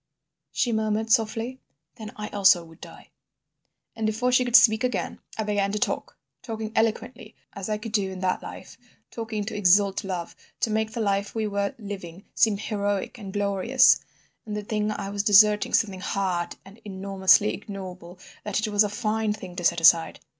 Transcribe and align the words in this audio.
she 0.51 0.71
murmured, 0.71 1.11
softly. 1.11 1.59
"'Then—I 1.97 2.29
also 2.29 2.63
would 2.65 2.81
die.' 2.81 3.11
"And 3.95 4.07
before 4.07 4.31
she 4.31 4.43
could 4.43 4.55
speak 4.55 4.83
again 4.83 5.19
I 5.37 5.43
began 5.43 5.71
to 5.73 5.77
talk, 5.77 6.17
talking 6.41 6.71
eloquently—as 6.75 7.69
I 7.69 7.77
could 7.77 7.91
do 7.91 8.09
in 8.11 8.19
that 8.21 8.41
life—talking 8.41 9.43
to 9.45 9.55
exalt 9.55 10.03
love, 10.03 10.35
to 10.61 10.71
make 10.71 10.93
the 10.93 11.01
life 11.01 11.35
we 11.35 11.45
were 11.45 11.75
living 11.77 12.25
seem 12.33 12.57
heroic 12.57 13.19
and 13.19 13.31
glorious; 13.31 14.01
and 14.43 14.57
the 14.57 14.63
thing 14.63 14.89
I 14.89 15.11
was 15.11 15.21
deserting 15.21 15.75
something 15.75 15.99
hard 16.01 16.55
and 16.65 16.79
enormously 16.83 17.53
ignoble 17.53 18.17
that 18.43 18.65
it 18.65 18.71
was 18.71 18.83
a 18.83 18.89
fine 18.89 19.33
thing 19.33 19.55
to 19.57 19.63
set 19.63 19.79
aside. 19.79 20.19